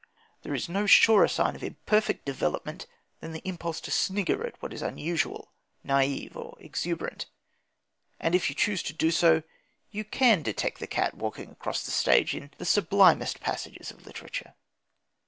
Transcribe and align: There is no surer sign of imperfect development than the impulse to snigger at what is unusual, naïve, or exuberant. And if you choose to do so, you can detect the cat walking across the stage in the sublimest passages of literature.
There 0.41 0.55
is 0.55 0.67
no 0.67 0.87
surer 0.87 1.27
sign 1.27 1.55
of 1.55 1.61
imperfect 1.63 2.25
development 2.25 2.87
than 3.19 3.33
the 3.33 3.47
impulse 3.47 3.79
to 3.81 3.91
snigger 3.91 4.43
at 4.47 4.59
what 4.59 4.73
is 4.73 4.81
unusual, 4.81 5.51
naïve, 5.85 6.35
or 6.35 6.57
exuberant. 6.59 7.27
And 8.19 8.33
if 8.33 8.49
you 8.49 8.55
choose 8.55 8.81
to 8.81 8.93
do 8.93 9.11
so, 9.11 9.43
you 9.91 10.03
can 10.03 10.41
detect 10.41 10.79
the 10.79 10.87
cat 10.87 11.13
walking 11.13 11.51
across 11.51 11.85
the 11.85 11.91
stage 11.91 12.33
in 12.33 12.49
the 12.57 12.65
sublimest 12.65 13.41
passages 13.41 13.91
of 13.91 14.07
literature. 14.07 14.55